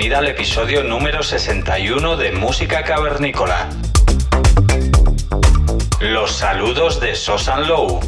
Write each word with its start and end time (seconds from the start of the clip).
Bienvenida 0.00 0.20
al 0.20 0.28
episodio 0.28 0.82
número 0.82 1.22
61 1.22 2.16
de 2.16 2.32
Música 2.32 2.84
Cavernícola. 2.84 3.68
Los 6.00 6.32
saludos 6.32 7.00
de 7.00 7.14
Sosan 7.14 7.68
Low. 7.68 8.00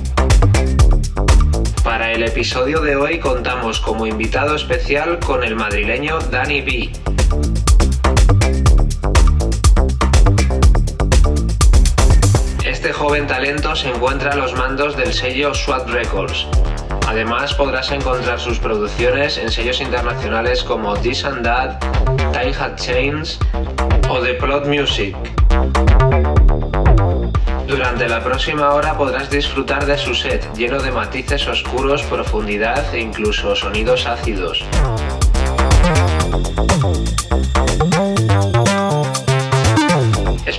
Para 1.85 2.13
el 2.13 2.23
episodio 2.23 2.81
de 2.81 2.97
hoy 2.97 3.19
contamos 3.19 3.79
como 3.79 4.07
invitado 4.07 4.57
especial 4.57 5.19
con 5.19 5.45
el 5.45 5.55
madrileño 5.55 6.19
Danny 6.19 6.63
B. 6.63 6.93
Este 12.65 12.91
joven 12.95 13.27
talento 13.27 13.77
se 13.77 13.91
encuentra 13.91 14.33
a 14.33 14.37
los 14.37 14.55
mandos 14.55 14.97
del 14.97 15.13
sello 15.13 15.53
SWAT 15.53 15.91
Records. 15.91 16.47
Además 17.13 17.53
podrás 17.53 17.93
encontrar 17.93 18.41
sus 18.41 18.59
producciones 18.59 19.37
en 19.37 19.51
sellos 19.51 19.83
internacionales 19.83 20.65
como 20.65 20.95
This 20.95 21.27
and 21.27 21.43
That, 21.43 21.79
Tie 22.33 22.55
Hat 22.59 22.81
Chains 22.81 23.39
o 24.09 24.19
The 24.19 24.33
Plot 24.33 24.67
Music. 24.67 25.15
Durante 27.69 28.09
la 28.09 28.25
próxima 28.25 28.71
hora 28.71 28.97
podrás 28.97 29.29
disfrutar 29.29 29.85
de 29.85 29.99
su 29.99 30.15
set, 30.15 30.57
lleno 30.57 30.81
de 30.81 30.91
matices 30.91 31.47
oscuros, 31.49 32.03
profundidad 32.05 32.83
e 32.95 33.01
incluso 33.01 33.55
sonidos 33.55 34.07
ácidos. 34.07 34.65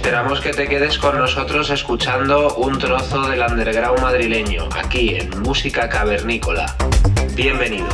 Esperamos 0.04 0.42
que 0.42 0.52
te 0.52 0.68
quedes 0.68 0.98
con 0.98 1.18
nosotros 1.18 1.70
escuchando 1.70 2.56
un 2.56 2.78
trozo 2.78 3.22
del 3.22 3.40
underground 3.40 4.02
madrileño, 4.02 4.68
aquí 4.76 5.16
en 5.16 5.30
Música 5.40 5.88
Cavernícola. 5.88 6.76
Bienvenido. 7.36 7.88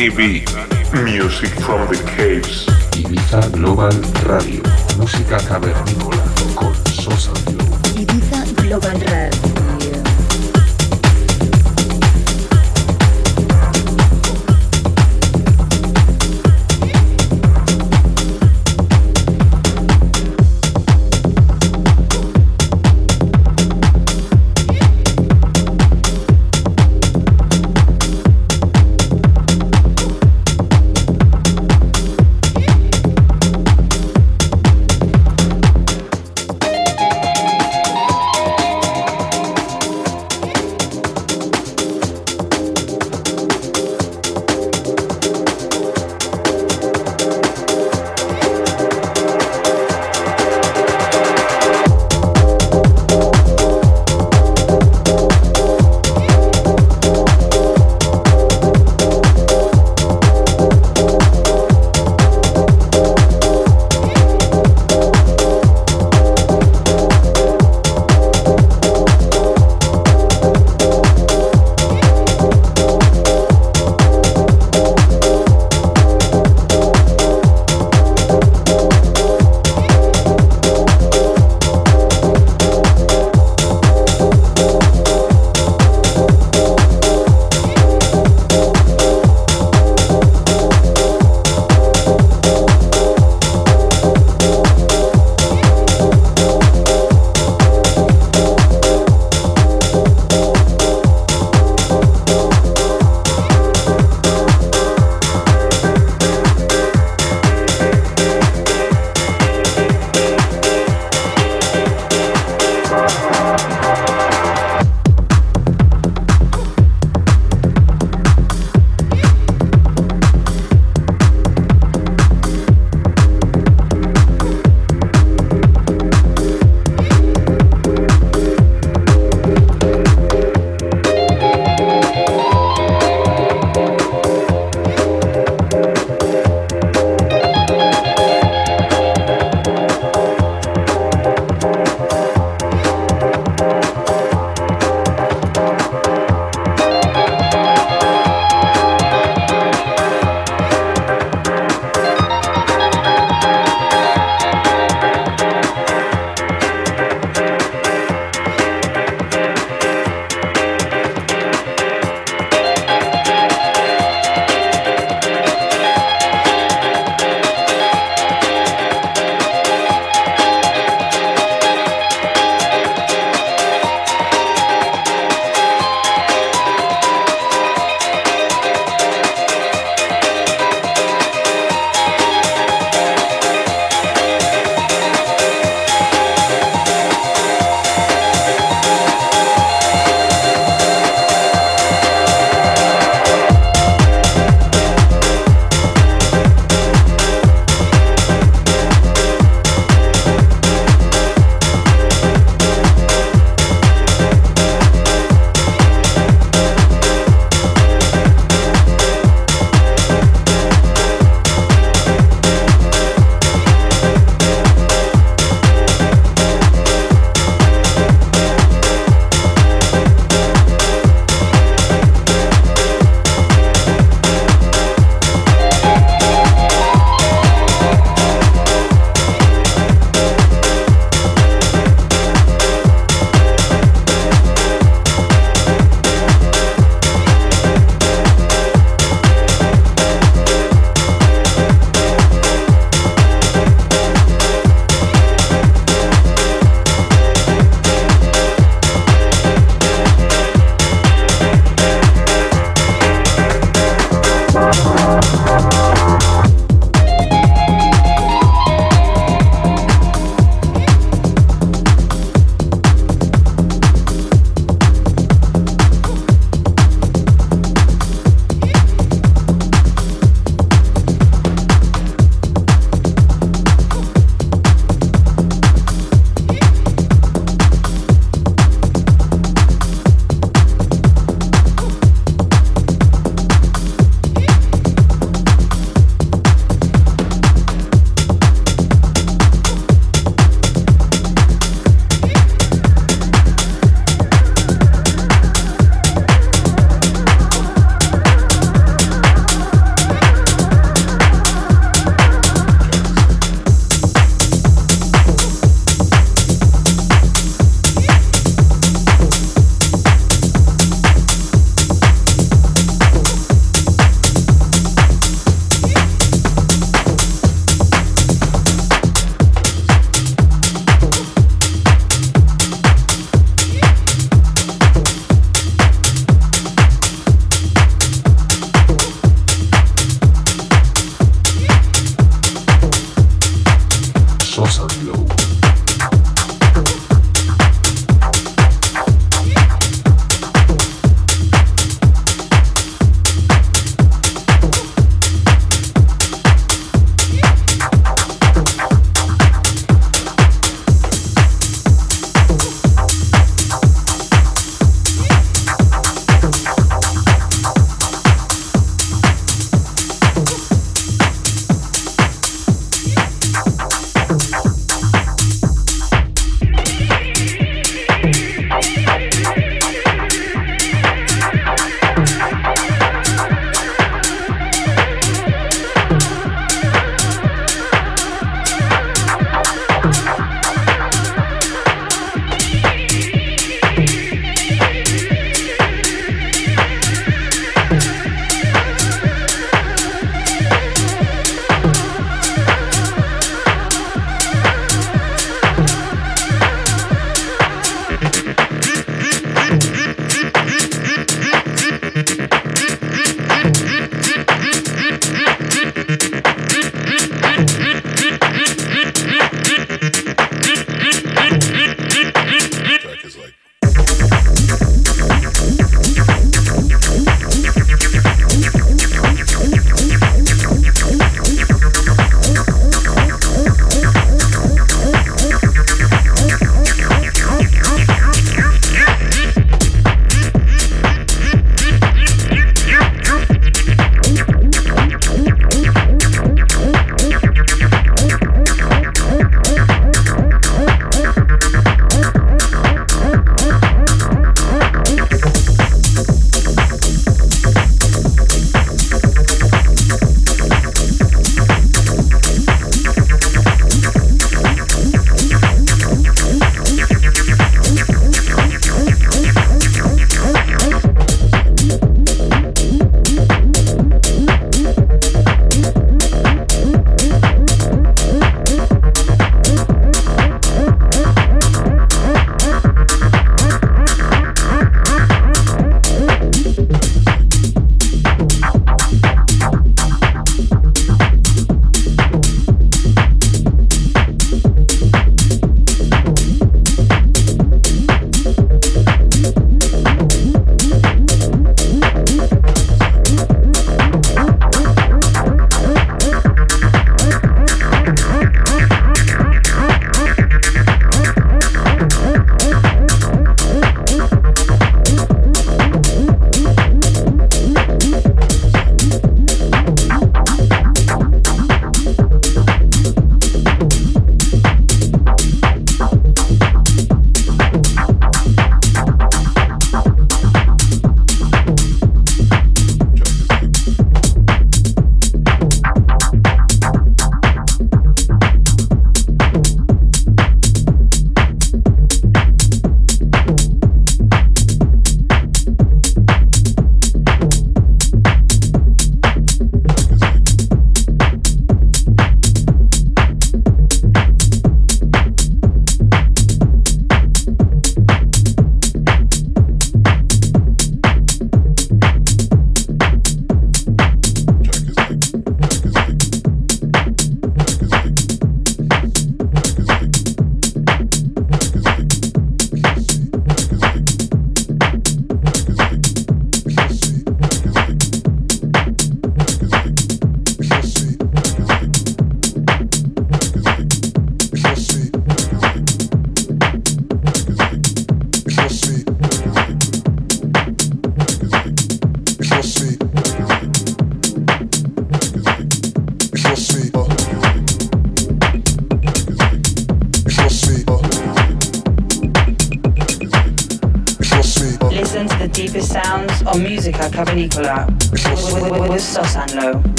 Danny 0.00 0.16
B. 0.16 0.44
Music 1.04 1.50
from 1.60 1.86
the 1.88 2.02
Caves. 2.16 2.64
Ibiza 2.96 3.52
Global 3.52 3.92
Radio. 4.24 4.62
Música 4.96 5.36
cavernícola 5.36 6.24
con 6.54 6.74
Sosa. 6.90 7.32
Ibiza 7.94 8.46
Global 8.62 8.98
Radio. 8.98 9.09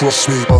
Trust 0.00 0.30
me. 0.30 0.59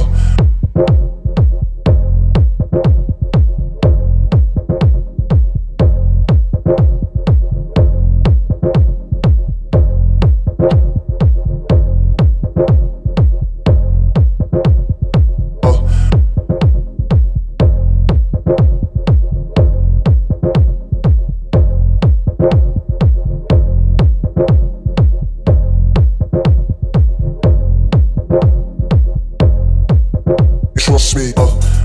me 31.14 31.32
up 31.38 31.79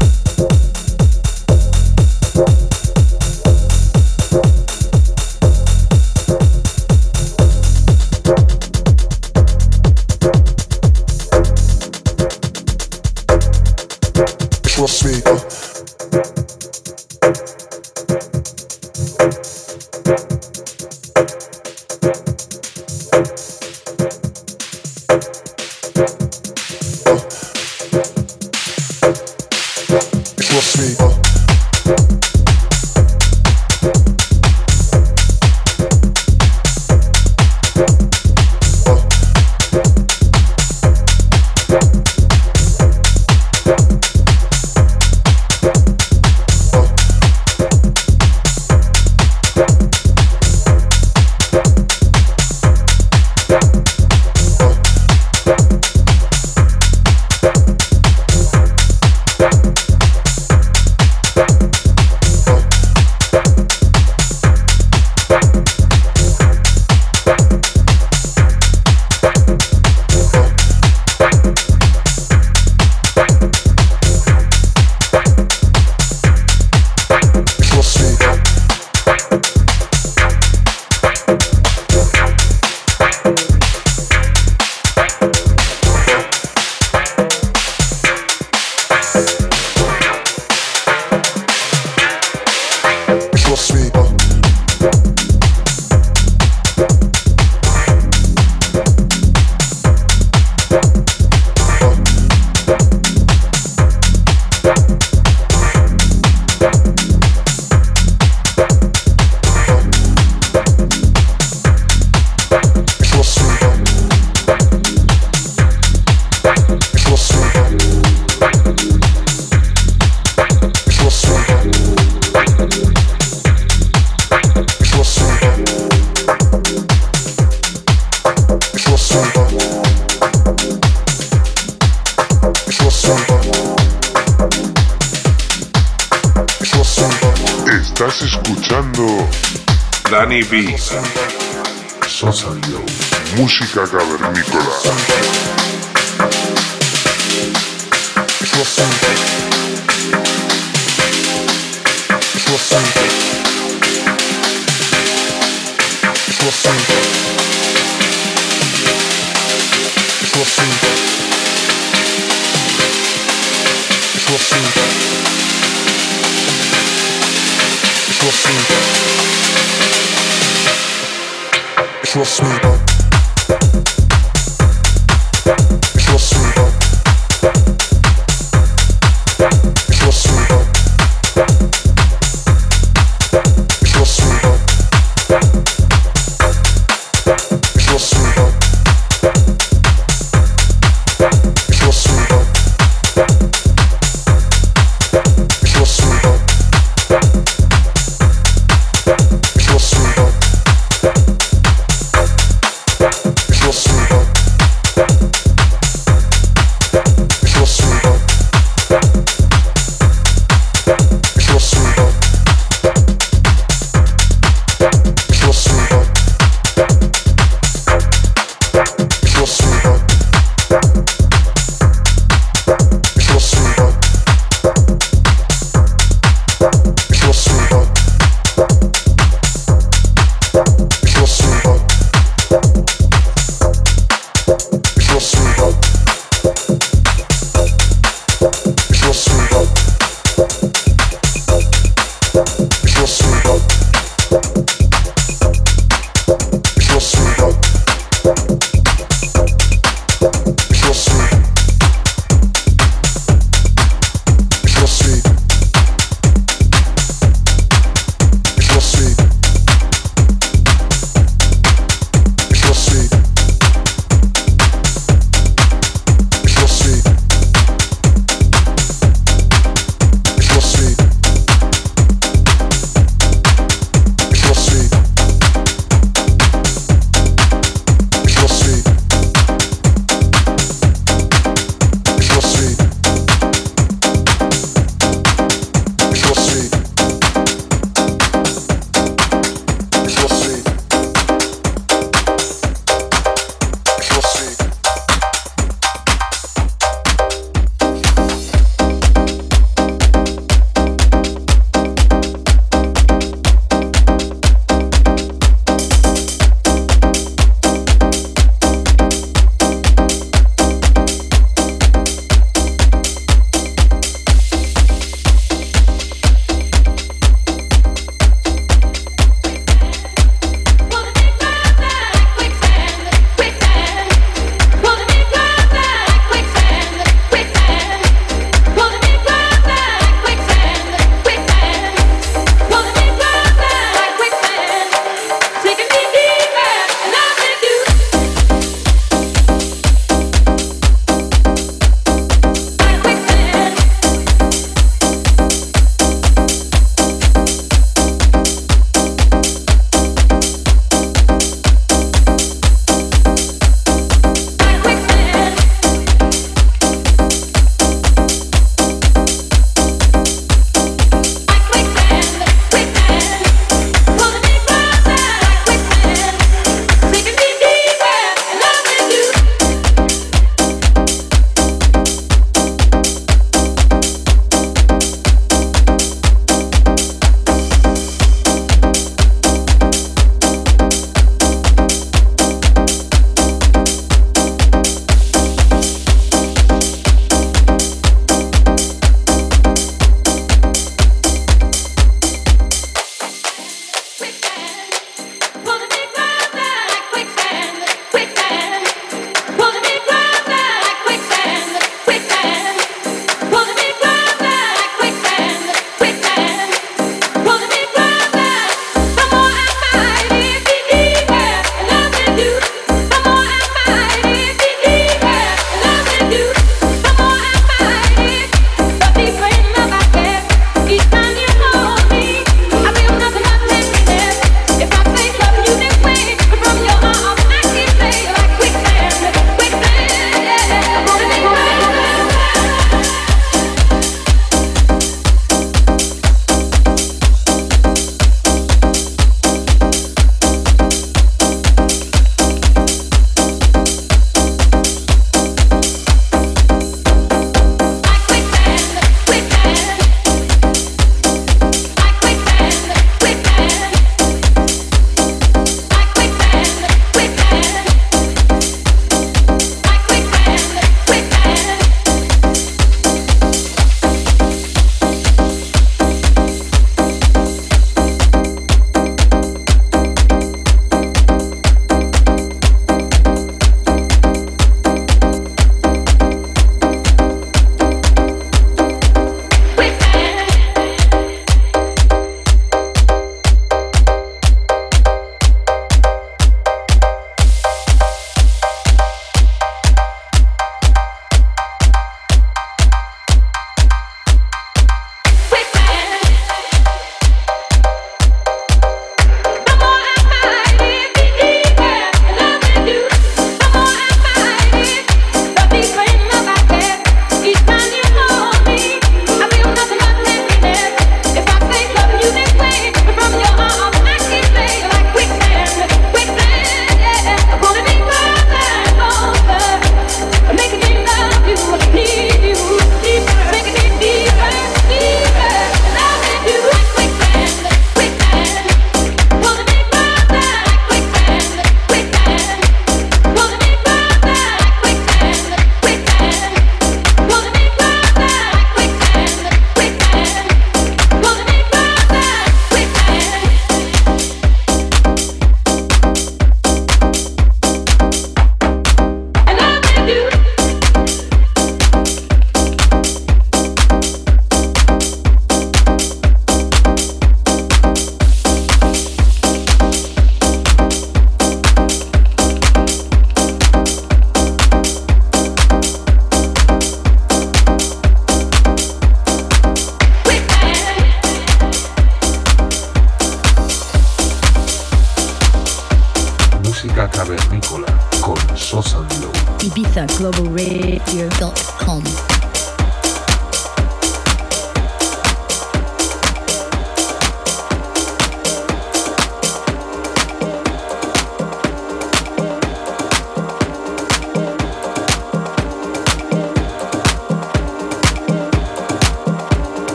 música 143.37 143.87
cavernícola. 143.87 145.74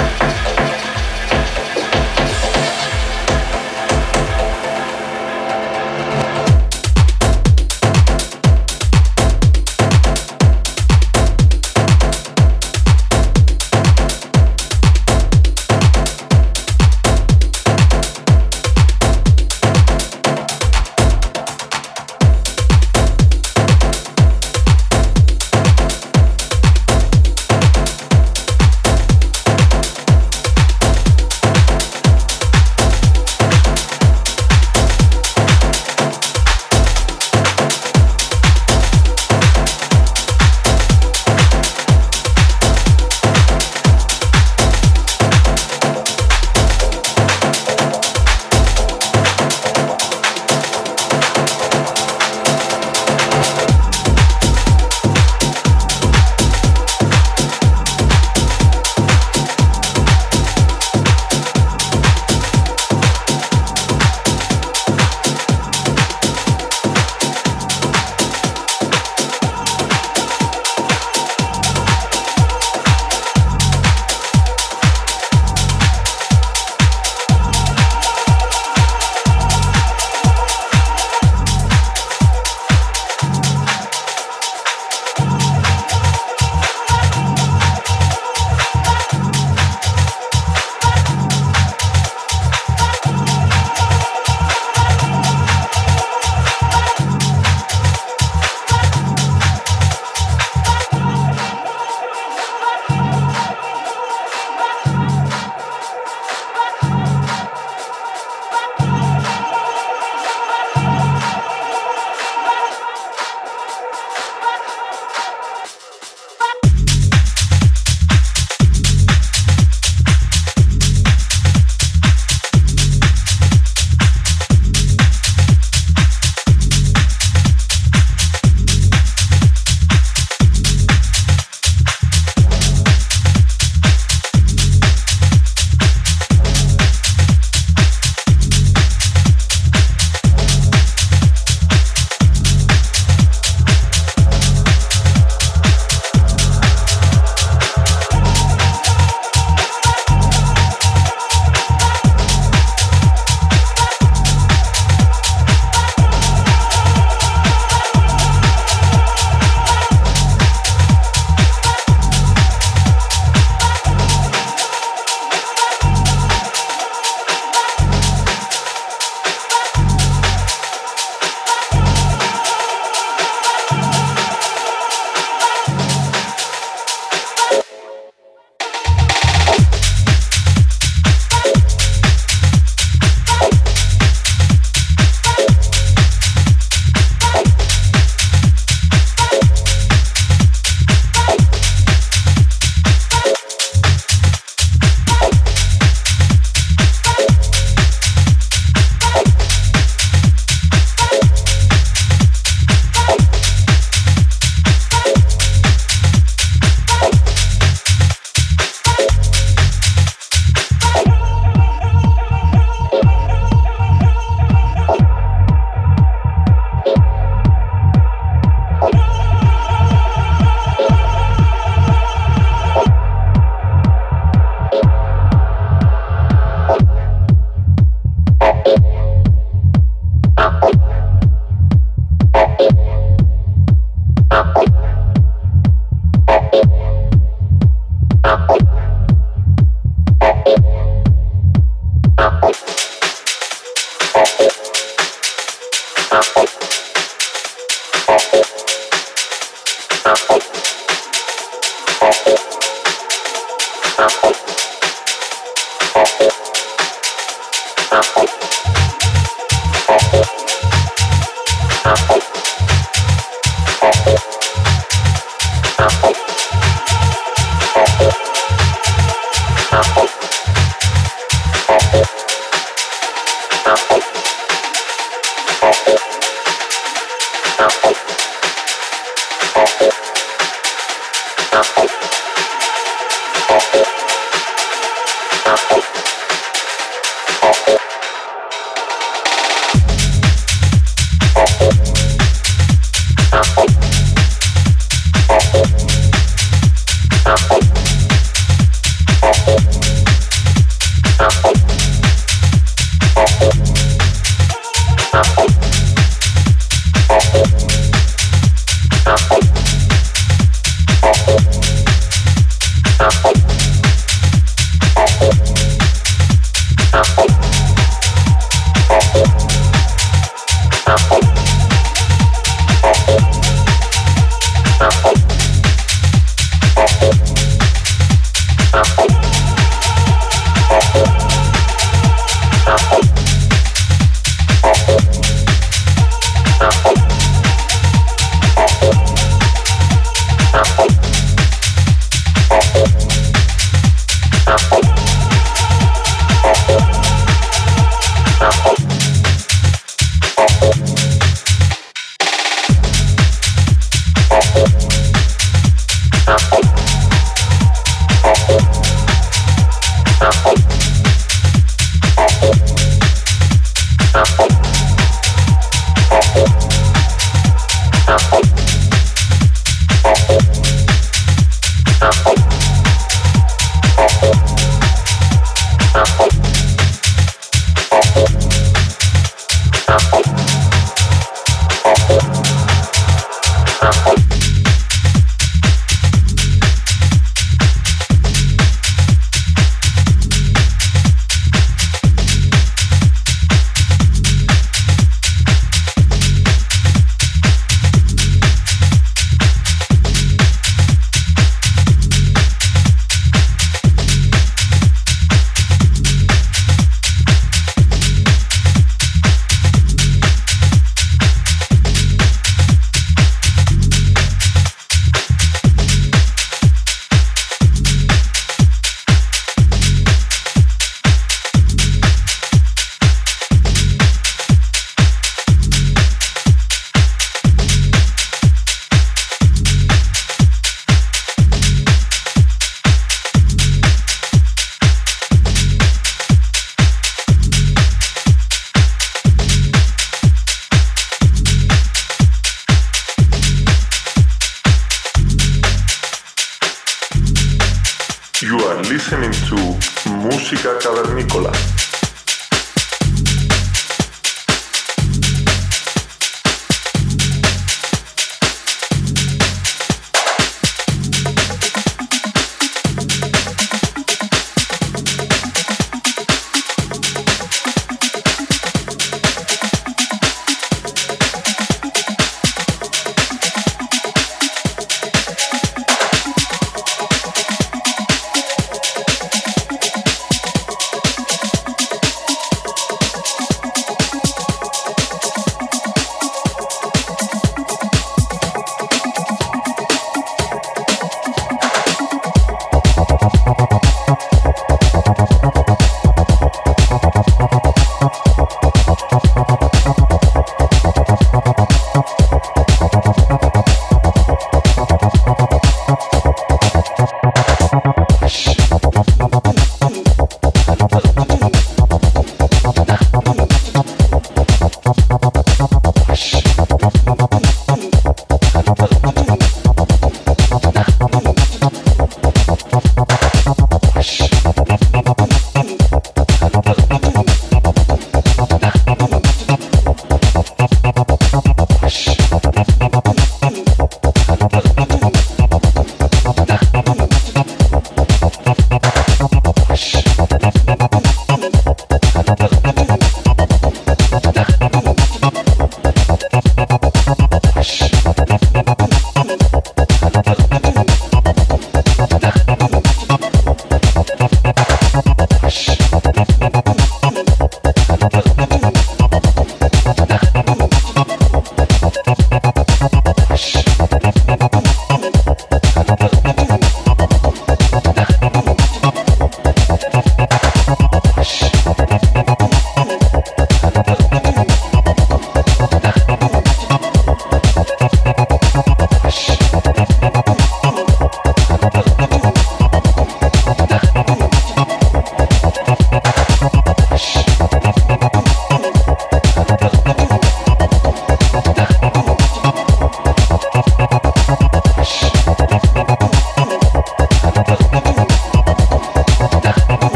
Papa, 550.13 550.35
papa. 550.35 550.50